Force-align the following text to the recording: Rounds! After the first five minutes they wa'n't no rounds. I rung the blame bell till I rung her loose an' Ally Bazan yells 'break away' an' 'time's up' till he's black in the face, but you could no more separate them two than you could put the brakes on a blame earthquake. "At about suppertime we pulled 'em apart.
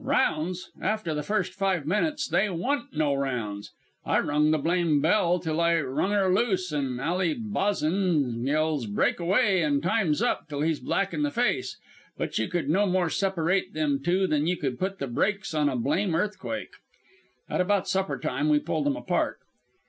Rounds! 0.03 0.71
After 0.81 1.13
the 1.13 1.21
first 1.21 1.53
five 1.53 1.85
minutes 1.85 2.27
they 2.27 2.49
wa'n't 2.49 2.91
no 2.95 3.13
rounds. 3.13 3.69
I 4.03 4.19
rung 4.19 4.49
the 4.49 4.57
blame 4.57 4.99
bell 4.99 5.37
till 5.39 5.61
I 5.61 5.79
rung 5.79 6.09
her 6.09 6.33
loose 6.33 6.73
an' 6.73 6.99
Ally 6.99 7.35
Bazan 7.37 8.43
yells 8.43 8.87
'break 8.87 9.19
away' 9.19 9.61
an' 9.63 9.79
'time's 9.79 10.23
up' 10.23 10.49
till 10.49 10.61
he's 10.61 10.79
black 10.79 11.13
in 11.13 11.21
the 11.21 11.29
face, 11.29 11.77
but 12.17 12.35
you 12.39 12.47
could 12.47 12.67
no 12.67 12.87
more 12.87 13.11
separate 13.11 13.75
them 13.75 14.01
two 14.03 14.25
than 14.25 14.47
you 14.47 14.57
could 14.57 14.79
put 14.79 14.97
the 14.97 15.05
brakes 15.05 15.53
on 15.53 15.69
a 15.69 15.75
blame 15.75 16.15
earthquake. 16.15 16.71
"At 17.47 17.61
about 17.61 17.87
suppertime 17.87 18.49
we 18.49 18.57
pulled 18.57 18.87
'em 18.87 18.95
apart. 18.95 19.37